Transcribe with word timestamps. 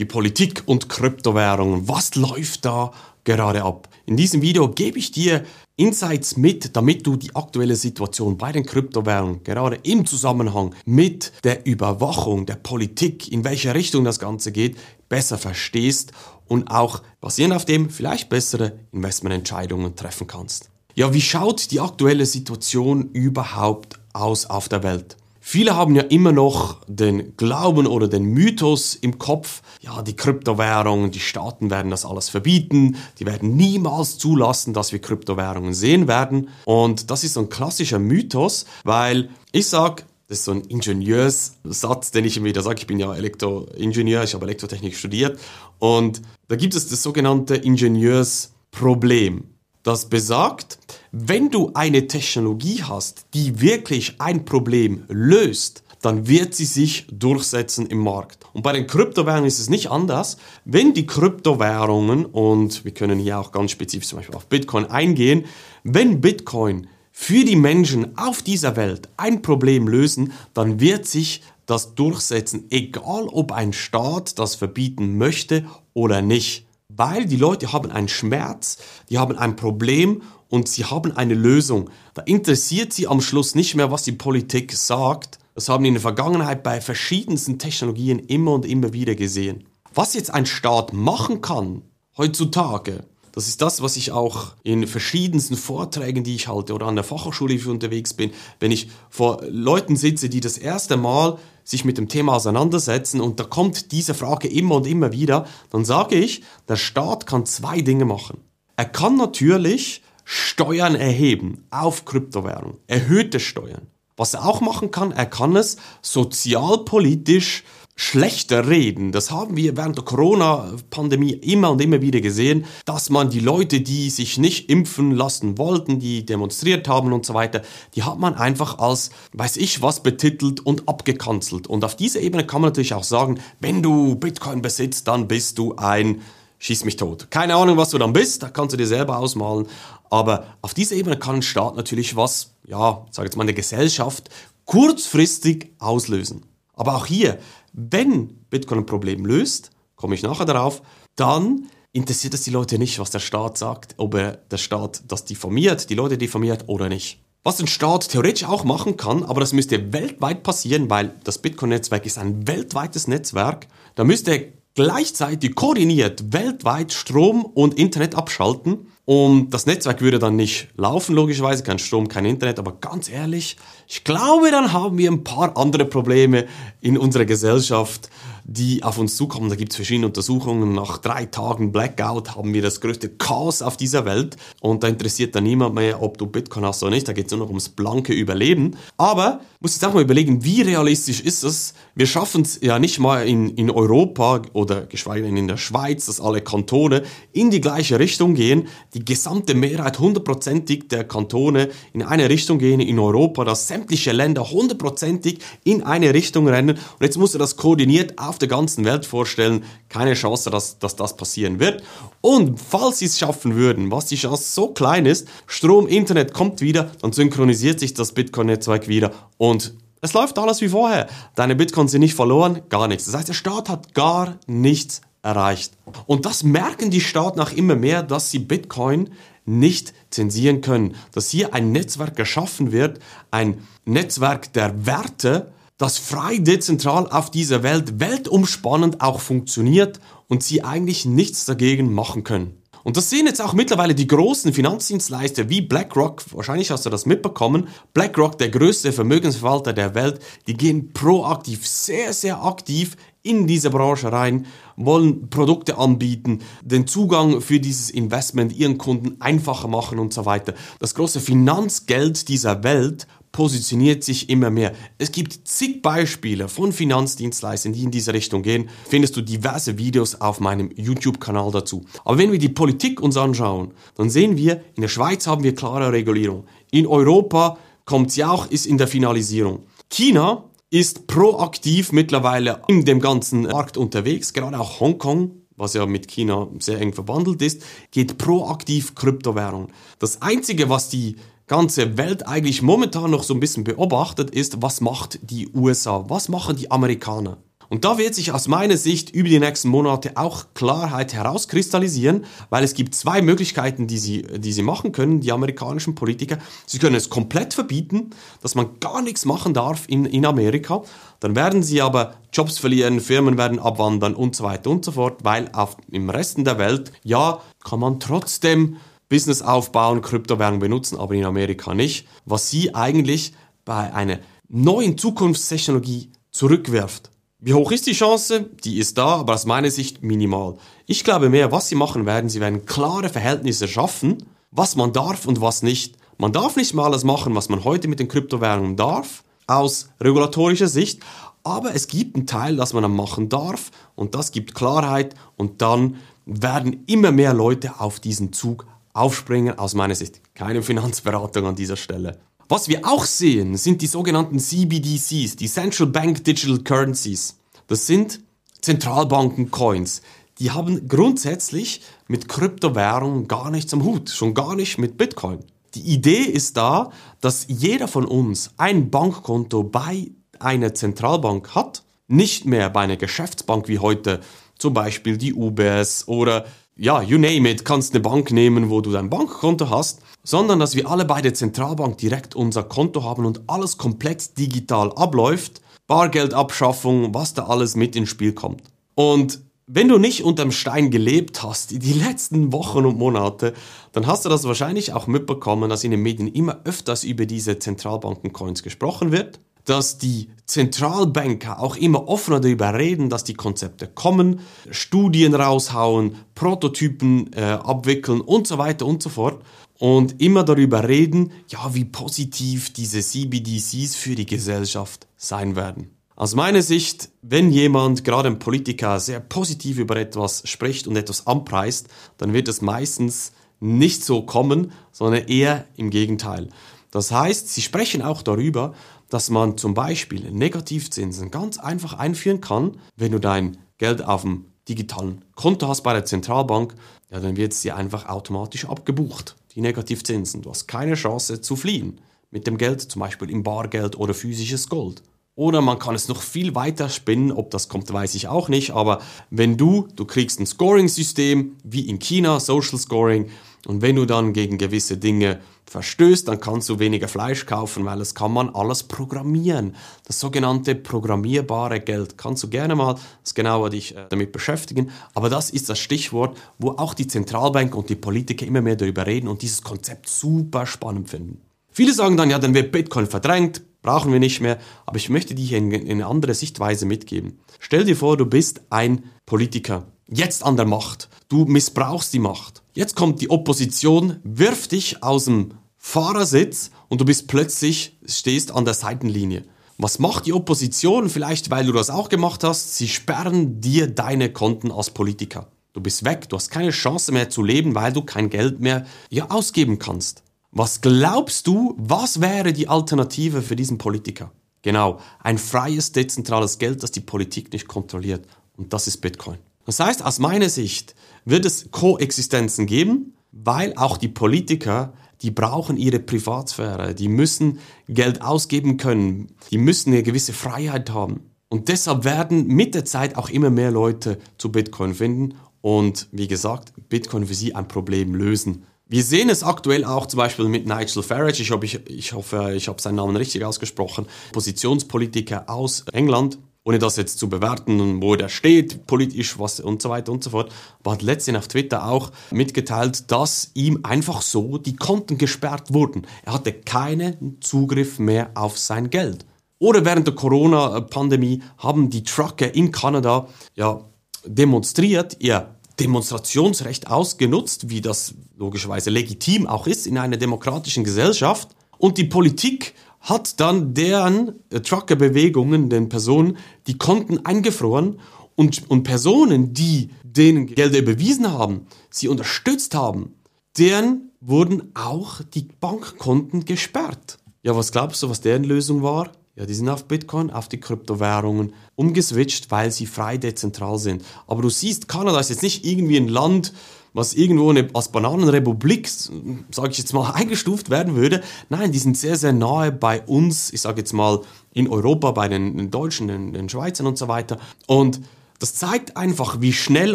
die 0.00 0.06
Politik 0.06 0.62
und 0.64 0.88
Kryptowährungen. 0.88 1.86
Was 1.86 2.14
läuft 2.14 2.64
da 2.64 2.90
gerade 3.24 3.62
ab? 3.62 3.88
In 4.06 4.16
diesem 4.16 4.40
Video 4.40 4.70
gebe 4.70 4.98
ich 4.98 5.12
dir 5.12 5.44
Insights 5.76 6.38
mit, 6.38 6.74
damit 6.74 7.06
du 7.06 7.16
die 7.16 7.36
aktuelle 7.36 7.76
Situation 7.76 8.38
bei 8.38 8.50
den 8.50 8.64
Kryptowährungen 8.64 9.44
gerade 9.44 9.78
im 9.82 10.06
Zusammenhang 10.06 10.74
mit 10.86 11.32
der 11.44 11.66
Überwachung 11.66 12.46
der 12.46 12.56
Politik, 12.56 13.30
in 13.30 13.44
welche 13.44 13.74
Richtung 13.74 14.04
das 14.04 14.18
Ganze 14.18 14.52
geht, 14.52 14.78
besser 15.10 15.36
verstehst 15.36 16.12
und 16.48 16.70
auch 16.70 17.02
basierend 17.20 17.54
auf 17.54 17.66
dem 17.66 17.90
vielleicht 17.90 18.30
bessere 18.30 18.78
Investmententscheidungen 18.92 19.96
treffen 19.96 20.26
kannst. 20.26 20.70
Ja, 20.94 21.12
wie 21.12 21.20
schaut 21.20 21.70
die 21.70 21.80
aktuelle 21.80 22.24
Situation 22.24 23.10
überhaupt 23.12 24.00
aus 24.14 24.46
auf 24.46 24.68
der 24.70 24.82
Welt? 24.82 25.16
Viele 25.52 25.74
haben 25.74 25.96
ja 25.96 26.02
immer 26.02 26.30
noch 26.30 26.78
den 26.86 27.36
Glauben 27.36 27.88
oder 27.88 28.06
den 28.06 28.22
Mythos 28.22 28.94
im 28.94 29.18
Kopf, 29.18 29.62
ja, 29.80 30.00
die 30.00 30.14
Kryptowährungen, 30.14 31.10
die 31.10 31.18
Staaten 31.18 31.70
werden 31.70 31.90
das 31.90 32.04
alles 32.04 32.28
verbieten, 32.28 32.98
die 33.18 33.26
werden 33.26 33.56
niemals 33.56 34.16
zulassen, 34.16 34.74
dass 34.74 34.92
wir 34.92 35.00
Kryptowährungen 35.00 35.74
sehen 35.74 36.06
werden. 36.06 36.50
Und 36.66 37.10
das 37.10 37.24
ist 37.24 37.34
so 37.34 37.40
ein 37.40 37.48
klassischer 37.48 37.98
Mythos, 37.98 38.64
weil 38.84 39.30
ich 39.50 39.66
sage, 39.66 40.04
das 40.28 40.38
ist 40.38 40.44
so 40.44 40.52
ein 40.52 40.60
Ingenieurssatz, 40.60 42.12
den 42.12 42.26
ich 42.26 42.36
immer 42.36 42.46
wieder 42.46 42.62
sage. 42.62 42.78
Ich 42.78 42.86
bin 42.86 43.00
ja 43.00 43.12
Elektroingenieur, 43.12 44.22
ich 44.22 44.34
habe 44.34 44.46
Elektrotechnik 44.46 44.94
studiert. 44.94 45.40
Und 45.80 46.22
da 46.46 46.54
gibt 46.54 46.76
es 46.76 46.86
das 46.86 47.02
sogenannte 47.02 47.56
Ingenieursproblem. 47.56 49.48
Das 49.82 50.10
besagt, 50.10 50.78
wenn 51.10 51.50
du 51.50 51.70
eine 51.74 52.06
Technologie 52.06 52.82
hast, 52.82 53.26
die 53.32 53.60
wirklich 53.60 54.16
ein 54.20 54.44
Problem 54.44 55.04
löst, 55.08 55.82
dann 56.02 56.28
wird 56.28 56.54
sie 56.54 56.64
sich 56.64 57.06
durchsetzen 57.10 57.86
im 57.86 57.98
Markt. 57.98 58.44
Und 58.52 58.62
bei 58.62 58.72
den 58.72 58.86
Kryptowährungen 58.86 59.46
ist 59.46 59.58
es 59.58 59.70
nicht 59.70 59.90
anders. 59.90 60.36
Wenn 60.64 60.94
die 60.94 61.06
Kryptowährungen, 61.06 62.26
und 62.26 62.84
wir 62.84 62.92
können 62.92 63.18
hier 63.18 63.38
auch 63.38 63.52
ganz 63.52 63.70
spezifisch 63.70 64.08
zum 64.08 64.18
Beispiel 64.18 64.36
auf 64.36 64.46
Bitcoin 64.46 64.86
eingehen, 64.86 65.44
wenn 65.82 66.20
Bitcoin 66.20 66.88
für 67.10 67.44
die 67.44 67.56
Menschen 67.56 68.16
auf 68.18 68.42
dieser 68.42 68.76
Welt 68.76 69.08
ein 69.16 69.42
Problem 69.42 69.88
lösen, 69.88 70.32
dann 70.54 70.80
wird 70.80 71.06
sich 71.06 71.42
das 71.66 71.94
durchsetzen, 71.94 72.66
egal 72.70 73.28
ob 73.28 73.52
ein 73.52 73.72
Staat 73.72 74.38
das 74.38 74.56
verbieten 74.56 75.18
möchte 75.18 75.64
oder 75.94 76.22
nicht. 76.22 76.66
Weil 76.96 77.26
die 77.26 77.36
Leute 77.36 77.72
haben 77.72 77.90
einen 77.90 78.08
Schmerz, 78.08 78.78
die 79.08 79.18
haben 79.18 79.36
ein 79.36 79.56
Problem 79.56 80.22
und 80.48 80.68
sie 80.68 80.84
haben 80.84 81.12
eine 81.12 81.34
Lösung. 81.34 81.90
Da 82.14 82.22
interessiert 82.22 82.92
sie 82.92 83.06
am 83.06 83.20
Schluss 83.20 83.54
nicht 83.54 83.74
mehr, 83.74 83.90
was 83.90 84.02
die 84.02 84.12
Politik 84.12 84.72
sagt. 84.72 85.38
Das 85.54 85.68
haben 85.68 85.84
wir 85.84 85.88
in 85.88 85.94
der 85.94 86.00
Vergangenheit 86.00 86.62
bei 86.62 86.80
verschiedensten 86.80 87.58
Technologien 87.58 88.18
immer 88.18 88.52
und 88.52 88.66
immer 88.66 88.92
wieder 88.92 89.14
gesehen. 89.14 89.64
Was 89.94 90.14
jetzt 90.14 90.32
ein 90.32 90.46
Staat 90.46 90.92
machen 90.92 91.40
kann, 91.40 91.82
heutzutage, 92.16 93.04
das 93.32 93.46
ist 93.46 93.62
das, 93.62 93.80
was 93.82 93.96
ich 93.96 94.10
auch 94.10 94.54
in 94.64 94.86
verschiedensten 94.86 95.56
Vorträgen, 95.56 96.24
die 96.24 96.34
ich 96.34 96.48
halte 96.48 96.74
oder 96.74 96.86
an 96.86 96.96
der 96.96 97.04
Fachhochschule, 97.04 97.64
wie 97.64 97.68
unterwegs 97.68 98.14
bin, 98.14 98.32
wenn 98.58 98.72
ich 98.72 98.90
vor 99.08 99.42
Leuten 99.48 99.96
sitze, 99.96 100.28
die 100.28 100.40
das 100.40 100.58
erste 100.58 100.96
Mal 100.96 101.38
sich 101.70 101.84
mit 101.84 101.98
dem 101.98 102.08
Thema 102.08 102.34
auseinandersetzen 102.34 103.20
und 103.20 103.38
da 103.38 103.44
kommt 103.44 103.92
diese 103.92 104.12
Frage 104.14 104.48
immer 104.48 104.76
und 104.76 104.86
immer 104.88 105.12
wieder, 105.12 105.46
dann 105.70 105.84
sage 105.84 106.16
ich, 106.16 106.42
der 106.68 106.76
Staat 106.76 107.26
kann 107.26 107.46
zwei 107.46 107.80
Dinge 107.80 108.04
machen. 108.04 108.38
Er 108.76 108.86
kann 108.86 109.16
natürlich 109.16 110.02
Steuern 110.24 110.96
erheben 110.96 111.64
auf 111.70 112.04
Kryptowährungen, 112.04 112.78
erhöhte 112.88 113.38
Steuern. 113.38 113.86
Was 114.16 114.34
er 114.34 114.46
auch 114.46 114.60
machen 114.60 114.90
kann, 114.90 115.12
er 115.12 115.26
kann 115.26 115.54
es 115.54 115.76
sozialpolitisch 116.02 117.62
schlechter 118.00 118.66
reden. 118.66 119.12
Das 119.12 119.30
haben 119.30 119.58
wir 119.58 119.76
während 119.76 119.98
der 119.98 120.04
Corona-Pandemie 120.04 121.32
immer 121.32 121.70
und 121.70 121.82
immer 121.82 122.00
wieder 122.00 122.22
gesehen, 122.22 122.64
dass 122.86 123.10
man 123.10 123.28
die 123.28 123.40
Leute, 123.40 123.82
die 123.82 124.08
sich 124.08 124.38
nicht 124.38 124.70
impfen 124.70 125.10
lassen 125.10 125.58
wollten, 125.58 126.00
die 126.00 126.24
demonstriert 126.24 126.88
haben 126.88 127.12
und 127.12 127.26
so 127.26 127.34
weiter, 127.34 127.60
die 127.94 128.02
hat 128.02 128.18
man 128.18 128.34
einfach 128.34 128.78
als, 128.78 129.10
weiß 129.34 129.58
ich 129.58 129.82
was, 129.82 130.02
betitelt 130.02 130.60
und 130.60 130.88
abgekanzelt. 130.88 131.66
Und 131.66 131.84
auf 131.84 131.94
dieser 131.94 132.20
Ebene 132.20 132.46
kann 132.46 132.62
man 132.62 132.70
natürlich 132.70 132.94
auch 132.94 133.04
sagen, 133.04 133.38
wenn 133.60 133.82
du 133.82 134.14
Bitcoin 134.14 134.62
besitzt, 134.62 135.06
dann 135.06 135.28
bist 135.28 135.58
du 135.58 135.74
ein 135.76 136.22
schieß 136.58 136.84
mich 136.84 136.96
tot. 136.96 137.30
Keine 137.30 137.54
Ahnung, 137.54 137.76
was 137.78 137.90
du 137.90 137.98
dann 137.98 138.12
bist, 138.12 138.42
da 138.42 138.48
kannst 138.48 138.74
du 138.74 138.76
dir 138.76 138.86
selber 138.86 139.18
ausmalen. 139.18 139.66
Aber 140.10 140.46
auf 140.62 140.74
dieser 140.74 140.96
Ebene 140.96 141.18
kann 141.18 141.36
ein 141.36 141.42
Staat 141.42 141.76
natürlich 141.76 142.16
was, 142.16 142.54
ja, 142.66 143.06
sag 143.10 143.24
jetzt 143.24 143.36
mal 143.36 143.44
eine 143.44 143.54
Gesellschaft, 143.54 144.28
kurzfristig 144.66 145.70
auslösen. 145.78 146.49
Aber 146.80 146.96
auch 146.96 147.04
hier, 147.04 147.38
wenn 147.74 148.28
Bitcoin 148.48 148.80
ein 148.80 148.86
Problem 148.86 149.26
löst, 149.26 149.70
komme 149.96 150.14
ich 150.14 150.22
nachher 150.22 150.46
darauf, 150.46 150.80
dann 151.14 151.66
interessiert 151.92 152.32
es 152.32 152.40
die 152.40 152.50
Leute 152.50 152.78
nicht, 152.78 152.98
was 152.98 153.10
der 153.10 153.18
Staat 153.18 153.58
sagt, 153.58 153.96
ob 153.98 154.14
er 154.14 154.38
der 154.50 154.56
Staat 154.56 155.02
das 155.06 155.26
diffamiert, 155.26 155.90
die 155.90 155.94
Leute 155.94 156.16
diffamiert 156.16 156.64
oder 156.68 156.88
nicht. 156.88 157.20
Was 157.44 157.60
ein 157.60 157.66
Staat 157.66 158.08
theoretisch 158.08 158.48
auch 158.48 158.64
machen 158.64 158.96
kann, 158.96 159.24
aber 159.24 159.40
das 159.40 159.52
müsste 159.52 159.92
weltweit 159.92 160.42
passieren, 160.42 160.88
weil 160.88 161.14
das 161.22 161.36
Bitcoin-Netzwerk 161.36 162.06
ist 162.06 162.16
ein 162.16 162.48
weltweites 162.48 163.08
Netzwerk. 163.08 163.66
Da 163.94 164.04
müsste 164.04 164.54
gleichzeitig 164.74 165.54
koordiniert 165.54 166.32
weltweit 166.32 166.94
Strom 166.94 167.44
und 167.44 167.74
Internet 167.74 168.14
abschalten 168.14 168.86
und 169.04 169.50
das 169.50 169.66
Netzwerk 169.66 170.00
würde 170.02 170.18
dann 170.18 170.36
nicht 170.36 170.68
laufen, 170.76 171.14
logischerweise, 171.14 171.62
kein 171.62 171.78
Strom, 171.78 172.08
kein 172.08 172.24
Internet, 172.24 172.58
aber 172.58 172.72
ganz 172.80 173.08
ehrlich, 173.08 173.56
ich 173.88 174.04
glaube, 174.04 174.50
dann 174.50 174.72
haben 174.72 174.98
wir 174.98 175.10
ein 175.10 175.24
paar 175.24 175.56
andere 175.56 175.84
Probleme 175.84 176.46
in 176.80 176.96
unserer 176.96 177.24
Gesellschaft, 177.24 178.10
die 178.50 178.82
auf 178.82 178.98
uns 178.98 179.16
zukommen. 179.16 179.48
Da 179.48 179.54
gibt 179.54 179.72
es 179.72 179.76
verschiedene 179.76 180.06
Untersuchungen. 180.06 180.72
Nach 180.72 180.98
drei 180.98 181.24
Tagen 181.24 181.70
Blackout 181.70 182.34
haben 182.34 182.52
wir 182.52 182.62
das 182.62 182.80
größte 182.80 183.08
Chaos 183.08 183.62
auf 183.62 183.76
dieser 183.76 184.04
Welt. 184.04 184.36
Und 184.60 184.82
da 184.82 184.88
interessiert 184.88 185.36
dann 185.36 185.44
niemand 185.44 185.76
mehr, 185.76 186.02
ob 186.02 186.18
du 186.18 186.26
Bitcoin 186.26 186.64
hast 186.64 186.82
oder 186.82 186.90
nicht. 186.90 187.06
Da 187.06 187.12
geht 187.12 187.26
es 187.26 187.30
nur 187.30 187.38
noch 187.38 187.48
ums 187.48 187.68
blanke 187.68 188.12
Überleben. 188.12 188.76
Aber 188.96 189.40
muss 189.60 189.74
jetzt 189.74 189.84
auch 189.84 189.94
mal 189.94 190.02
überlegen, 190.02 190.44
wie 190.44 190.62
realistisch 190.62 191.20
ist 191.20 191.44
es? 191.44 191.74
Wir 191.94 192.06
schaffen 192.06 192.42
es 192.42 192.58
ja 192.60 192.80
nicht 192.80 192.98
mal 192.98 193.24
in, 193.28 193.50
in 193.50 193.70
Europa 193.70 194.42
oder 194.52 194.86
geschweige 194.86 195.26
denn 195.26 195.36
in 195.36 195.46
der 195.46 195.56
Schweiz, 195.56 196.06
dass 196.06 196.20
alle 196.20 196.40
Kantone 196.40 197.04
in 197.32 197.50
die 197.50 197.60
gleiche 197.60 198.00
Richtung 198.00 198.34
gehen. 198.34 198.66
Die 198.94 199.04
gesamte 199.04 199.54
Mehrheit, 199.54 200.00
hundertprozentig 200.00 200.88
der 200.88 201.04
Kantone 201.04 201.68
in 201.92 202.02
eine 202.02 202.28
Richtung 202.28 202.58
gehen 202.58 202.80
in 202.80 202.98
Europa, 202.98 203.44
dass 203.44 203.68
sämtliche 203.68 204.10
Länder 204.10 204.50
hundertprozentig 204.50 205.38
in 205.62 205.84
eine 205.84 206.14
Richtung 206.14 206.48
rennen. 206.48 206.70
Und 206.70 207.02
jetzt 207.02 207.16
muss 207.16 207.34
er 207.34 207.38
das 207.38 207.56
koordiniert 207.56 208.18
auf 208.18 208.39
der 208.40 208.48
ganzen 208.48 208.84
Welt 208.84 209.06
vorstellen, 209.06 209.64
keine 209.88 210.14
Chance, 210.14 210.50
dass, 210.50 210.78
dass 210.78 210.96
das 210.96 211.16
passieren 211.16 211.60
wird. 211.60 211.82
Und 212.20 212.60
falls 212.60 212.98
sie 212.98 213.06
es 213.06 213.18
schaffen 213.18 213.54
würden, 213.54 213.90
was 213.90 214.06
die 214.06 214.16
Chance 214.16 214.52
so 214.52 214.68
klein 214.68 215.06
ist, 215.06 215.28
Strom, 215.46 215.86
Internet 215.86 216.32
kommt 216.32 216.60
wieder, 216.60 216.90
dann 217.00 217.12
synchronisiert 217.12 217.80
sich 217.80 217.94
das 217.94 218.12
Bitcoin-Netzwerk 218.12 218.88
wieder 218.88 219.12
und 219.38 219.74
es 220.02 220.14
läuft 220.14 220.38
alles 220.38 220.62
wie 220.62 220.68
vorher. 220.68 221.08
Deine 221.34 221.54
Bitcoins 221.54 221.90
sind 221.90 222.00
nicht 222.00 222.14
verloren, 222.14 222.62
gar 222.70 222.88
nichts. 222.88 223.04
Das 223.04 223.14
heißt, 223.14 223.28
der 223.28 223.34
Staat 223.34 223.68
hat 223.68 223.92
gar 223.92 224.38
nichts 224.46 225.02
erreicht. 225.22 225.74
Und 226.06 226.24
das 226.24 226.42
merken 226.42 226.90
die 226.90 227.02
Staaten 227.02 227.40
auch 227.40 227.52
immer 227.52 227.76
mehr, 227.76 228.02
dass 228.02 228.30
sie 228.30 228.38
Bitcoin 228.38 229.10
nicht 229.44 229.92
zensieren 230.10 230.62
können. 230.62 230.94
Dass 231.12 231.28
hier 231.28 231.54
ein 231.54 231.72
Netzwerk 231.72 232.16
geschaffen 232.16 232.72
wird, 232.72 232.98
ein 233.30 233.66
Netzwerk 233.84 234.52
der 234.54 234.86
Werte, 234.86 235.52
das 235.80 235.96
frei 235.96 236.36
dezentral 236.36 237.08
auf 237.08 237.30
dieser 237.30 237.62
Welt 237.62 238.00
weltumspannend 238.00 239.00
auch 239.00 239.18
funktioniert 239.18 239.98
und 240.28 240.42
sie 240.42 240.62
eigentlich 240.62 241.06
nichts 241.06 241.46
dagegen 241.46 241.90
machen 241.94 242.22
können. 242.22 242.60
Und 242.84 242.98
das 242.98 243.08
sehen 243.08 243.26
jetzt 243.26 243.40
auch 243.40 243.54
mittlerweile 243.54 243.94
die 243.94 244.06
großen 244.06 244.52
Finanzdienstleister 244.52 245.48
wie 245.48 245.62
BlackRock, 245.62 246.22
wahrscheinlich 246.32 246.70
hast 246.70 246.84
du 246.84 246.90
das 246.90 247.06
mitbekommen. 247.06 247.68
BlackRock, 247.94 248.36
der 248.36 248.50
größte 248.50 248.92
Vermögensverwalter 248.92 249.72
der 249.72 249.94
Welt, 249.94 250.20
die 250.46 250.54
gehen 250.54 250.92
proaktiv, 250.92 251.66
sehr, 251.66 252.12
sehr 252.12 252.44
aktiv 252.44 252.96
in 253.22 253.46
diese 253.46 253.70
Branche 253.70 254.12
rein, 254.12 254.46
wollen 254.76 255.30
Produkte 255.30 255.78
anbieten, 255.78 256.40
den 256.62 256.86
Zugang 256.86 257.40
für 257.40 257.60
dieses 257.60 257.90
Investment 257.90 258.52
ihren 258.52 258.76
Kunden 258.76 259.20
einfacher 259.20 259.68
machen 259.68 259.98
und 259.98 260.12
so 260.12 260.26
weiter. 260.26 260.52
Das 260.78 260.94
große 260.94 261.20
Finanzgeld 261.20 262.28
dieser 262.28 262.62
Welt 262.64 263.06
positioniert 263.32 264.02
sich 264.04 264.28
immer 264.28 264.50
mehr. 264.50 264.72
Es 264.98 265.12
gibt 265.12 265.46
zig 265.46 265.82
Beispiele 265.82 266.48
von 266.48 266.72
Finanzdienstleistern, 266.72 267.72
die 267.72 267.84
in 267.84 267.90
diese 267.90 268.12
Richtung 268.12 268.42
gehen. 268.42 268.68
Findest 268.88 269.16
du 269.16 269.22
diverse 269.22 269.78
Videos 269.78 270.20
auf 270.20 270.40
meinem 270.40 270.70
YouTube-Kanal 270.74 271.50
dazu. 271.52 271.84
Aber 272.04 272.18
wenn 272.18 272.32
wir 272.32 272.38
die 272.38 272.48
Politik 272.48 273.00
uns 273.00 273.16
anschauen, 273.16 273.72
dann 273.96 274.10
sehen 274.10 274.36
wir, 274.36 274.62
in 274.74 274.82
der 274.82 274.88
Schweiz 274.88 275.26
haben 275.26 275.44
wir 275.44 275.54
klare 275.54 275.92
Regulierung. 275.92 276.44
In 276.70 276.86
Europa 276.86 277.58
kommt 277.84 278.12
sie 278.12 278.24
auch, 278.24 278.50
ist 278.50 278.66
in 278.66 278.78
der 278.78 278.88
Finalisierung. 278.88 279.64
China 279.90 280.44
ist 280.70 281.06
proaktiv 281.06 281.92
mittlerweile 281.92 282.62
in 282.68 282.84
dem 282.84 283.00
ganzen 283.00 283.42
Markt 283.42 283.76
unterwegs, 283.76 284.32
gerade 284.32 284.58
auch 284.58 284.80
Hongkong 284.80 285.40
was 285.60 285.74
ja 285.74 285.84
mit 285.86 286.08
China 286.08 286.48
sehr 286.58 286.80
eng 286.80 286.94
verbandelt 286.94 287.42
ist, 287.42 287.62
geht 287.90 288.16
proaktiv 288.16 288.94
Kryptowährung. 288.94 289.68
Das 289.98 290.22
Einzige, 290.22 290.70
was 290.70 290.88
die 290.88 291.16
ganze 291.50 291.98
Welt 291.98 292.28
eigentlich 292.28 292.62
momentan 292.62 293.10
noch 293.10 293.24
so 293.24 293.34
ein 293.34 293.40
bisschen 293.40 293.64
beobachtet, 293.64 294.30
ist, 294.30 294.62
was 294.62 294.80
macht 294.80 295.18
die 295.20 295.48
USA, 295.52 296.04
was 296.06 296.28
machen 296.28 296.54
die 296.54 296.70
Amerikaner. 296.70 297.38
Und 297.68 297.84
da 297.84 297.98
wird 297.98 298.14
sich 298.14 298.30
aus 298.30 298.46
meiner 298.46 298.76
Sicht 298.76 299.10
über 299.10 299.28
die 299.28 299.40
nächsten 299.40 299.68
Monate 299.68 300.16
auch 300.16 300.46
Klarheit 300.54 301.12
herauskristallisieren, 301.12 302.24
weil 302.50 302.62
es 302.62 302.74
gibt 302.74 302.94
zwei 302.94 303.20
Möglichkeiten, 303.20 303.88
die 303.88 303.98
sie, 303.98 304.22
die 304.22 304.52
sie 304.52 304.62
machen 304.62 304.92
können, 304.92 305.20
die 305.20 305.32
amerikanischen 305.32 305.96
Politiker. 305.96 306.38
Sie 306.66 306.78
können 306.78 306.94
es 306.94 307.10
komplett 307.10 307.54
verbieten, 307.54 308.10
dass 308.42 308.54
man 308.54 308.78
gar 308.78 309.02
nichts 309.02 309.24
machen 309.24 309.52
darf 309.52 309.84
in, 309.88 310.04
in 310.04 310.26
Amerika. 310.26 310.82
Dann 311.18 311.34
werden 311.34 311.64
sie 311.64 311.82
aber 311.82 312.14
Jobs 312.32 312.58
verlieren, 312.58 313.00
Firmen 313.00 313.36
werden 313.36 313.58
abwandern 313.58 314.14
und 314.14 314.36
so 314.36 314.44
weiter 314.44 314.70
und 314.70 314.84
so 314.84 314.92
fort, 314.92 315.24
weil 315.24 315.48
auf, 315.52 315.76
im 315.90 316.10
Resten 316.10 316.44
der 316.44 316.58
Welt, 316.58 316.92
ja, 317.02 317.40
kann 317.64 317.80
man 317.80 317.98
trotzdem 317.98 318.76
Business 319.10 319.42
aufbauen, 319.42 320.00
Kryptowährung 320.00 320.60
benutzen, 320.60 320.96
aber 320.96 321.14
in 321.14 321.26
Amerika 321.26 321.74
nicht. 321.74 322.06
Was 322.24 322.48
sie 322.48 322.74
eigentlich 322.74 323.34
bei 323.66 323.92
einer 323.92 324.20
neuen 324.48 324.96
Zukunftstechnologie 324.96 326.10
zurückwirft. 326.30 327.10
Wie 327.40 327.54
hoch 327.54 327.72
ist 327.72 327.86
die 327.86 327.92
Chance? 327.92 328.48
Die 328.64 328.78
ist 328.78 328.96
da, 328.96 329.16
aber 329.16 329.34
aus 329.34 329.46
meiner 329.46 329.70
Sicht 329.70 330.02
minimal. 330.02 330.56
Ich 330.86 331.04
glaube 331.04 331.28
mehr, 331.28 331.52
was 331.52 331.68
sie 331.68 331.74
machen 331.74 332.06
werden, 332.06 332.30
sie 332.30 332.40
werden 332.40 332.66
klare 332.66 333.08
Verhältnisse 333.08 333.66
schaffen, 333.66 334.18
was 334.50 334.76
man 334.76 334.92
darf 334.92 335.26
und 335.26 335.40
was 335.40 335.62
nicht. 335.62 335.96
Man 336.18 336.32
darf 336.32 336.56
nicht 336.56 336.74
mal 336.74 336.84
alles 336.84 337.02
machen, 337.02 337.34
was 337.34 337.48
man 337.48 337.64
heute 337.64 337.88
mit 337.88 337.98
den 337.98 338.08
Kryptowährungen 338.08 338.76
darf, 338.76 339.24
aus 339.46 339.88
regulatorischer 340.00 340.68
Sicht, 340.68 341.00
aber 341.42 341.74
es 341.74 341.88
gibt 341.88 342.14
einen 342.14 342.26
Teil, 342.26 342.56
das 342.56 342.74
man 342.74 342.90
machen 342.94 343.28
darf 343.28 343.70
und 343.96 344.14
das 344.14 344.30
gibt 344.30 344.54
Klarheit 344.54 345.14
und 345.36 345.62
dann 345.62 345.96
werden 346.26 346.84
immer 346.86 347.10
mehr 347.10 347.32
Leute 347.32 347.80
auf 347.80 347.98
diesen 347.98 348.32
Zug 348.32 348.66
aufspringen, 348.92 349.58
aus 349.58 349.74
meiner 349.74 349.94
Sicht. 349.94 350.20
Keine 350.34 350.62
Finanzberatung 350.62 351.46
an 351.46 351.54
dieser 351.54 351.76
Stelle. 351.76 352.18
Was 352.48 352.68
wir 352.68 352.86
auch 352.86 353.04
sehen, 353.04 353.56
sind 353.56 353.80
die 353.80 353.86
sogenannten 353.86 354.38
CBDCs, 354.38 355.36
die 355.36 355.48
Central 355.48 355.86
Bank 355.86 356.24
Digital 356.24 356.58
Currencies. 356.58 357.38
Das 357.68 357.86
sind 357.86 358.20
Zentralbanken-Coins. 358.60 360.02
Die 360.40 360.50
haben 360.50 360.88
grundsätzlich 360.88 361.82
mit 362.08 362.28
Kryptowährungen 362.28 363.28
gar 363.28 363.50
nichts 363.50 363.72
am 363.72 363.84
Hut, 363.84 364.10
schon 364.10 364.34
gar 364.34 364.56
nicht 364.56 364.78
mit 364.78 364.98
Bitcoin. 364.98 365.44
Die 365.74 365.82
Idee 365.82 366.22
ist 366.22 366.56
da, 366.56 366.90
dass 367.20 367.46
jeder 367.48 367.86
von 367.86 368.04
uns 368.04 368.50
ein 368.56 368.90
Bankkonto 368.90 369.62
bei 369.62 370.10
einer 370.40 370.74
Zentralbank 370.74 371.54
hat, 371.54 371.84
nicht 372.08 372.46
mehr 372.46 372.70
bei 372.70 372.80
einer 372.80 372.96
Geschäftsbank 372.96 373.68
wie 373.68 373.78
heute, 373.78 374.20
zum 374.58 374.74
Beispiel 374.74 375.16
die 375.16 375.34
UBS 375.34 376.08
oder 376.08 376.46
ja, 376.80 377.02
you 377.02 377.18
name 377.18 377.46
it, 377.46 377.66
kannst 377.66 377.92
eine 377.92 378.00
Bank 378.00 378.30
nehmen, 378.30 378.70
wo 378.70 378.80
du 378.80 378.90
dein 378.90 379.10
Bankkonto 379.10 379.68
hast, 379.68 380.00
sondern 380.24 380.58
dass 380.58 380.74
wir 380.74 380.90
alle 380.90 381.04
bei 381.04 381.20
der 381.20 381.34
Zentralbank 381.34 381.98
direkt 381.98 382.34
unser 382.34 382.62
Konto 382.62 383.04
haben 383.04 383.26
und 383.26 383.42
alles 383.48 383.76
komplett 383.76 384.38
digital 384.38 384.90
abläuft, 384.94 385.60
Bargeldabschaffung, 385.86 387.12
was 387.12 387.34
da 387.34 387.48
alles 387.48 387.76
mit 387.76 387.96
ins 387.96 388.08
Spiel 388.08 388.32
kommt. 388.32 388.62
Und 388.94 389.40
wenn 389.66 389.88
du 389.88 389.98
nicht 389.98 390.24
unterm 390.24 390.52
Stein 390.52 390.90
gelebt 390.90 391.42
hast 391.42 391.70
die 391.82 391.92
letzten 391.92 392.50
Wochen 392.50 392.86
und 392.86 392.96
Monate, 392.96 393.52
dann 393.92 394.06
hast 394.06 394.24
du 394.24 394.30
das 394.30 394.44
wahrscheinlich 394.44 394.94
auch 394.94 395.06
mitbekommen, 395.06 395.68
dass 395.68 395.84
in 395.84 395.90
den 395.90 396.00
Medien 396.00 396.28
immer 396.28 396.60
öfters 396.64 397.04
über 397.04 397.26
diese 397.26 397.58
Zentralbanken-Coins 397.58 398.62
gesprochen 398.62 399.12
wird 399.12 399.38
dass 399.64 399.98
die 399.98 400.28
Zentralbanker 400.46 401.60
auch 401.60 401.76
immer 401.76 402.08
offener 402.08 402.40
darüber 402.40 402.74
reden, 402.74 403.08
dass 403.08 403.24
die 403.24 403.34
Konzepte 403.34 403.86
kommen, 403.86 404.40
Studien 404.70 405.34
raushauen, 405.34 406.16
Prototypen 406.34 407.32
äh, 407.32 407.42
abwickeln 407.42 408.20
und 408.20 408.46
so 408.46 408.58
weiter 408.58 408.86
und 408.86 409.02
so 409.02 409.08
fort. 409.10 409.42
Und 409.78 410.20
immer 410.20 410.44
darüber 410.44 410.86
reden, 410.86 411.32
ja, 411.48 411.74
wie 411.74 411.86
positiv 411.86 412.72
diese 412.72 413.00
CBDCs 413.00 413.96
für 413.96 414.14
die 414.14 414.26
Gesellschaft 414.26 415.06
sein 415.16 415.56
werden. 415.56 415.90
Aus 416.16 416.34
meiner 416.34 416.60
Sicht, 416.60 417.08
wenn 417.22 417.50
jemand, 417.50 418.04
gerade 418.04 418.28
ein 418.28 418.38
Politiker, 418.38 419.00
sehr 419.00 419.20
positiv 419.20 419.78
über 419.78 419.96
etwas 419.96 420.42
spricht 420.44 420.86
und 420.86 420.96
etwas 420.96 421.26
anpreist, 421.26 421.88
dann 422.18 422.34
wird 422.34 422.46
es 422.48 422.60
meistens 422.60 423.32
nicht 423.58 424.04
so 424.04 424.20
kommen, 424.20 424.72
sondern 424.92 425.28
eher 425.28 425.64
im 425.76 425.88
Gegenteil. 425.88 426.50
Das 426.90 427.10
heißt, 427.10 427.48
sie 427.48 427.62
sprechen 427.62 428.02
auch 428.02 428.20
darüber, 428.20 428.74
dass 429.10 429.28
man 429.28 429.58
zum 429.58 429.74
Beispiel 429.74 430.30
Negativzinsen 430.30 431.30
ganz 431.30 431.58
einfach 431.58 431.94
einführen 431.94 432.40
kann, 432.40 432.78
wenn 432.96 433.12
du 433.12 433.18
dein 433.18 433.58
Geld 433.78 434.02
auf 434.02 434.22
dem 434.22 434.46
digitalen 434.68 435.24
Konto 435.34 435.68
hast 435.68 435.82
bei 435.82 435.92
der 435.92 436.04
Zentralbank, 436.04 436.74
ja, 437.10 437.20
dann 437.20 437.36
wird 437.36 437.52
es 437.52 437.60
dir 437.60 437.76
einfach 437.76 438.08
automatisch 438.08 438.66
abgebucht, 438.66 439.36
die 439.54 439.60
Negativzinsen. 439.60 440.42
Du 440.42 440.50
hast 440.50 440.68
keine 440.68 440.94
Chance 440.94 441.40
zu 441.40 441.56
fliehen 441.56 442.00
mit 442.30 442.46
dem 442.46 442.56
Geld, 442.56 442.80
zum 442.80 443.00
Beispiel 443.00 443.30
im 443.30 443.42
Bargeld 443.42 443.98
oder 443.98 444.14
physisches 444.14 444.68
Gold. 444.68 445.02
Oder 445.34 445.60
man 445.60 445.78
kann 445.78 445.94
es 445.94 446.06
noch 446.08 446.22
viel 446.22 446.54
weiter 446.54 446.88
spinnen, 446.88 447.32
ob 447.32 447.50
das 447.50 447.68
kommt, 447.68 447.92
weiß 447.92 448.14
ich 448.14 448.28
auch 448.28 448.48
nicht, 448.48 448.72
aber 448.72 449.00
wenn 449.30 449.56
du, 449.56 449.88
du 449.96 450.04
kriegst 450.04 450.38
ein 450.38 450.46
Scoring-System, 450.46 451.56
wie 451.64 451.88
in 451.88 451.98
China, 451.98 452.38
Social 452.40 452.78
Scoring, 452.78 453.30
und 453.66 453.82
wenn 453.82 453.96
du 453.96 454.06
dann 454.06 454.32
gegen 454.32 454.58
gewisse 454.58 454.96
Dinge 454.96 455.40
verstößt, 455.70 456.26
dann 456.26 456.40
kannst 456.40 456.68
du 456.68 456.80
weniger 456.80 457.06
Fleisch 457.06 457.46
kaufen, 457.46 457.84
weil 457.84 458.00
es 458.00 458.16
kann 458.16 458.32
man 458.32 458.48
alles 458.48 458.82
programmieren. 458.82 459.76
Das 460.04 460.18
sogenannte 460.18 460.74
programmierbare 460.74 461.78
Geld. 461.78 462.18
Kannst 462.18 462.42
du 462.42 462.48
gerne 462.48 462.74
mal 462.74 462.96
das 463.22 463.34
genauer 463.34 463.70
dich 463.70 463.94
äh, 463.94 464.06
damit 464.08 464.32
beschäftigen. 464.32 464.90
Aber 465.14 465.30
das 465.30 465.50
ist 465.50 465.68
das 465.70 465.78
Stichwort, 465.78 466.36
wo 466.58 466.70
auch 466.70 466.92
die 466.92 467.06
Zentralbank 467.06 467.76
und 467.76 467.88
die 467.88 467.94
Politiker 467.94 468.44
immer 468.44 468.62
mehr 468.62 468.74
darüber 468.74 469.06
reden 469.06 469.28
und 469.28 469.42
dieses 469.42 469.62
Konzept 469.62 470.08
super 470.08 470.66
spannend 470.66 471.08
finden. 471.08 471.40
Viele 471.70 471.94
sagen 471.94 472.16
dann, 472.16 472.30
ja, 472.30 472.40
dann 472.40 472.54
wird 472.54 472.72
Bitcoin 472.72 473.06
verdrängt, 473.06 473.62
brauchen 473.80 474.12
wir 474.12 474.18
nicht 474.18 474.40
mehr. 474.40 474.58
Aber 474.86 474.96
ich 474.96 475.08
möchte 475.08 475.36
dir 475.36 475.44
hier 475.44 475.58
eine 475.58 476.06
andere 476.06 476.34
Sichtweise 476.34 476.84
mitgeben. 476.84 477.38
Stell 477.60 477.84
dir 477.84 477.96
vor, 477.96 478.16
du 478.16 478.26
bist 478.26 478.62
ein 478.70 479.04
Politiker, 479.24 479.86
jetzt 480.08 480.42
an 480.44 480.56
der 480.56 480.66
Macht. 480.66 481.08
Du 481.28 481.44
missbrauchst 481.44 482.12
die 482.12 482.18
Macht. 482.18 482.64
Jetzt 482.74 482.96
kommt 482.96 483.20
die 483.20 483.30
Opposition, 483.30 484.16
wirft 484.24 484.72
dich 484.72 485.04
aus 485.04 485.26
dem 485.26 485.54
Fahrersitz 485.82 486.70
und 486.88 487.00
du 487.00 487.06
bist 487.06 487.26
plötzlich, 487.26 487.96
stehst 488.04 488.52
an 488.52 488.66
der 488.66 488.74
Seitenlinie. 488.74 489.44
Was 489.78 489.98
macht 489.98 490.26
die 490.26 490.34
Opposition? 490.34 491.08
Vielleicht, 491.08 491.50
weil 491.50 491.64
du 491.64 491.72
das 491.72 491.88
auch 491.88 492.10
gemacht 492.10 492.44
hast. 492.44 492.76
Sie 492.76 492.86
sperren 492.86 493.62
dir 493.62 493.86
deine 493.86 494.30
Konten 494.30 494.70
als 494.70 494.90
Politiker. 494.90 495.50
Du 495.72 495.80
bist 495.80 496.04
weg, 496.04 496.28
du 496.28 496.36
hast 496.36 496.50
keine 496.50 496.70
Chance 496.70 497.12
mehr 497.12 497.30
zu 497.30 497.42
leben, 497.42 497.74
weil 497.74 497.94
du 497.94 498.02
kein 498.02 498.28
Geld 498.28 498.60
mehr 498.60 498.84
ja, 499.08 499.30
ausgeben 499.30 499.78
kannst. 499.78 500.22
Was 500.52 500.82
glaubst 500.82 501.46
du, 501.46 501.74
was 501.78 502.20
wäre 502.20 502.52
die 502.52 502.68
Alternative 502.68 503.40
für 503.40 503.56
diesen 503.56 503.78
Politiker? 503.78 504.32
Genau, 504.60 505.00
ein 505.20 505.38
freies, 505.38 505.92
dezentrales 505.92 506.58
Geld, 506.58 506.82
das 506.82 506.90
die 506.90 507.00
Politik 507.00 507.54
nicht 507.54 507.68
kontrolliert. 507.68 508.26
Und 508.58 508.74
das 508.74 508.86
ist 508.86 508.98
Bitcoin. 508.98 509.38
Das 509.64 509.80
heißt, 509.80 510.04
aus 510.04 510.18
meiner 510.18 510.50
Sicht 510.50 510.94
wird 511.24 511.46
es 511.46 511.70
Koexistenzen 511.70 512.66
geben, 512.66 513.14
weil 513.32 513.72
auch 513.76 513.96
die 513.96 514.08
Politiker 514.08 514.92
die 515.22 515.30
brauchen 515.30 515.76
ihre 515.76 515.98
Privatsphäre, 515.98 516.94
die 516.94 517.08
müssen 517.08 517.58
Geld 517.88 518.22
ausgeben 518.22 518.76
können, 518.76 519.28
die 519.50 519.58
müssen 519.58 519.92
eine 519.92 520.02
gewisse 520.02 520.32
Freiheit 520.32 520.90
haben. 520.90 521.30
Und 521.48 521.68
deshalb 521.68 522.04
werden 522.04 522.46
mit 522.46 522.74
der 522.74 522.84
Zeit 522.84 523.16
auch 523.16 523.28
immer 523.28 523.50
mehr 523.50 523.70
Leute 523.70 524.18
zu 524.38 524.52
Bitcoin 524.52 524.94
finden 524.94 525.34
und 525.60 526.08
wie 526.12 526.28
gesagt, 526.28 526.72
Bitcoin 526.88 527.26
für 527.26 527.34
sie 527.34 527.54
ein 527.54 527.68
Problem 527.68 528.14
lösen. 528.14 528.64
Wir 528.86 529.04
sehen 529.04 529.28
es 529.30 529.44
aktuell 529.44 529.84
auch 529.84 530.06
zum 530.06 530.18
Beispiel 530.18 530.48
mit 530.48 530.66
Nigel 530.66 531.02
Farage, 531.02 531.42
ich 531.42 531.50
hoffe, 531.50 531.64
ich, 531.64 531.88
ich, 531.88 532.12
hoffe, 532.12 532.54
ich 532.56 532.66
habe 532.66 532.80
seinen 532.80 532.96
Namen 532.96 533.14
richtig 533.14 533.44
ausgesprochen, 533.44 534.06
Positionspolitiker 534.32 535.48
aus 535.48 535.84
England, 535.92 536.38
ohne 536.64 536.78
das 536.78 536.96
jetzt 536.96 537.18
zu 537.18 537.28
bewerten, 537.28 538.02
wo 538.02 538.16
der 538.16 538.28
steht, 538.28 538.86
politisch, 538.86 539.38
was 539.38 539.60
und 539.60 539.80
so 539.80 539.88
weiter 539.88 540.12
und 540.12 540.22
so 540.22 540.30
fort, 540.30 540.52
aber 540.80 540.92
hat 540.92 541.02
letztens 541.02 541.38
auf 541.38 541.48
Twitter 541.48 541.86
auch 541.86 542.12
mitgeteilt, 542.30 543.10
dass 543.10 543.50
ihm 543.54 543.80
einfach 543.82 544.22
so 544.22 544.58
die 544.58 544.76
Konten 544.76 545.16
gesperrt 545.16 545.72
wurden. 545.72 546.06
Er 546.24 546.34
hatte 546.34 546.52
keinen 546.52 547.38
Zugriff 547.40 547.98
mehr 547.98 548.30
auf 548.34 548.58
sein 548.58 548.90
Geld. 548.90 549.24
Oder 549.58 549.84
während 549.84 550.06
der 550.06 550.14
Corona-Pandemie 550.14 551.42
haben 551.58 551.90
die 551.90 552.02
Trucker 552.02 552.54
in 552.54 552.72
Kanada 552.72 553.28
ja 553.54 553.84
demonstriert, 554.24 555.16
ihr 555.20 555.54
Demonstrationsrecht 555.78 556.90
ausgenutzt, 556.90 557.70
wie 557.70 557.80
das 557.80 558.14
logischerweise 558.36 558.90
legitim 558.90 559.46
auch 559.46 559.66
ist 559.66 559.86
in 559.86 559.96
einer 559.98 560.18
demokratischen 560.18 560.84
Gesellschaft. 560.84 561.48
Und 561.78 561.96
die 561.96 562.04
Politik 562.04 562.74
hat 563.00 563.40
dann 563.40 563.74
deren 563.74 564.40
äh, 564.50 564.60
Truckerbewegungen, 564.60 565.70
den 565.70 565.88
Personen, 565.88 566.36
die 566.66 566.78
Konten 566.78 567.24
eingefroren 567.24 567.98
und, 568.36 568.70
und 568.70 568.84
Personen, 568.84 569.54
die 569.54 569.90
denen 570.02 570.46
Gelder 570.46 570.78
überwiesen 570.78 571.32
haben, 571.32 571.66
sie 571.90 572.08
unterstützt 572.08 572.74
haben, 572.74 573.14
deren 573.58 574.10
wurden 574.20 574.72
auch 574.74 575.22
die 575.34 575.48
Bankkonten 575.60 576.44
gesperrt. 576.44 577.18
Ja, 577.42 577.56
was 577.56 577.72
glaubst 577.72 578.02
du, 578.02 578.10
was 578.10 578.20
deren 578.20 578.44
Lösung 578.44 578.82
war? 578.82 579.12
Ja, 579.36 579.46
die 579.46 579.54
sind 579.54 579.68
auf 579.70 579.86
Bitcoin, 579.86 580.30
auf 580.30 580.48
die 580.48 580.60
Kryptowährungen 580.60 581.54
umgeswitcht, 581.74 582.50
weil 582.50 582.70
sie 582.70 582.84
frei 582.84 583.16
dezentral 583.16 583.78
sind. 583.78 584.04
Aber 584.26 584.42
du 584.42 584.50
siehst, 584.50 584.88
Kanada 584.88 585.18
ist 585.18 585.30
jetzt 585.30 585.42
nicht 585.42 585.64
irgendwie 585.64 585.96
ein 585.96 586.08
Land, 586.08 586.52
was 586.92 587.14
irgendwo 587.14 587.50
eine, 587.50 587.68
als 587.74 587.88
Bananenrepublik, 587.88 588.88
sage 588.88 589.70
ich 589.70 589.78
jetzt 589.78 589.92
mal, 589.92 590.10
eingestuft 590.14 590.70
werden 590.70 590.96
würde. 590.96 591.22
Nein, 591.48 591.72
die 591.72 591.78
sind 591.78 591.96
sehr, 591.96 592.16
sehr 592.16 592.32
nahe 592.32 592.72
bei 592.72 593.02
uns, 593.02 593.52
ich 593.52 593.60
sage 593.60 593.80
jetzt 593.80 593.92
mal 593.92 594.20
in 594.52 594.68
Europa, 594.68 595.12
bei 595.12 595.28
den, 595.28 595.56
den 595.56 595.70
Deutschen, 595.70 596.08
den, 596.08 596.32
den 596.32 596.48
Schweizern 596.48 596.86
und 596.86 596.98
so 596.98 597.08
weiter. 597.08 597.38
Und 597.66 598.00
das 598.40 598.54
zeigt 598.54 598.96
einfach, 598.96 599.42
wie 599.42 599.52
schnell 599.52 599.94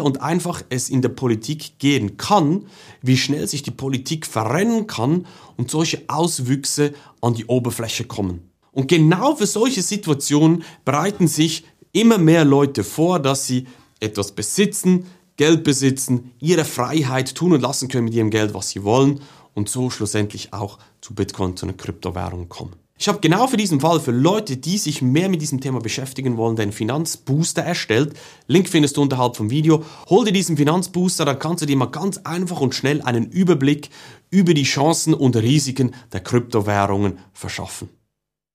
und 0.00 0.22
einfach 0.22 0.62
es 0.68 0.88
in 0.88 1.02
der 1.02 1.08
Politik 1.08 1.80
gehen 1.80 2.16
kann, 2.16 2.66
wie 3.02 3.16
schnell 3.16 3.46
sich 3.48 3.64
die 3.64 3.72
Politik 3.72 4.24
verrennen 4.24 4.86
kann 4.86 5.26
und 5.56 5.70
solche 5.70 6.04
Auswüchse 6.06 6.94
an 7.20 7.34
die 7.34 7.46
Oberfläche 7.46 8.04
kommen. 8.04 8.50
Und 8.70 8.88
genau 8.88 9.34
für 9.34 9.46
solche 9.46 9.82
Situationen 9.82 10.62
bereiten 10.84 11.26
sich 11.26 11.64
immer 11.92 12.18
mehr 12.18 12.44
Leute 12.44 12.84
vor, 12.84 13.18
dass 13.18 13.46
sie 13.46 13.66
etwas 13.98 14.32
besitzen, 14.32 15.06
Geld 15.36 15.64
besitzen, 15.64 16.32
ihre 16.40 16.64
Freiheit 16.64 17.34
tun 17.34 17.52
und 17.52 17.60
lassen 17.60 17.88
können 17.88 18.06
mit 18.06 18.14
ihrem 18.14 18.30
Geld, 18.30 18.54
was 18.54 18.70
sie 18.70 18.84
wollen 18.84 19.20
und 19.54 19.68
so 19.68 19.90
schlussendlich 19.90 20.52
auch 20.52 20.78
zu 21.00 21.14
Bitcoin, 21.14 21.56
zu 21.56 21.66
einer 21.66 21.76
Kryptowährung 21.76 22.48
kommen. 22.48 22.74
Ich 22.98 23.08
habe 23.08 23.20
genau 23.20 23.46
für 23.46 23.58
diesen 23.58 23.80
Fall, 23.80 24.00
für 24.00 24.10
Leute, 24.10 24.56
die 24.56 24.78
sich 24.78 25.02
mehr 25.02 25.28
mit 25.28 25.42
diesem 25.42 25.60
Thema 25.60 25.80
beschäftigen 25.80 26.38
wollen, 26.38 26.56
den 26.56 26.72
Finanzbooster 26.72 27.62
erstellt. 27.62 28.14
Link 28.46 28.70
findest 28.70 28.96
du 28.96 29.02
unterhalb 29.02 29.36
vom 29.36 29.50
Video. 29.50 29.84
Hol 30.08 30.24
dir 30.24 30.32
diesen 30.32 30.56
Finanzbooster, 30.56 31.26
dann 31.26 31.38
kannst 31.38 31.60
du 31.60 31.66
dir 31.66 31.76
mal 31.76 31.90
ganz 31.90 32.16
einfach 32.18 32.60
und 32.60 32.74
schnell 32.74 33.02
einen 33.02 33.26
Überblick 33.26 33.90
über 34.30 34.54
die 34.54 34.62
Chancen 34.62 35.12
und 35.12 35.36
Risiken 35.36 35.94
der 36.12 36.20
Kryptowährungen 36.20 37.18
verschaffen. 37.34 37.90